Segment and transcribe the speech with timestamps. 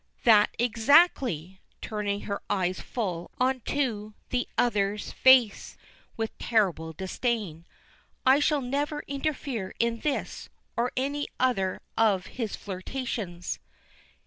[0.23, 5.77] "That, exactly!" turning her eyes full on to the other's face
[6.17, 7.67] with a terrible disdain.
[8.25, 13.59] "I shall never interfere in this or any other of his flirtations."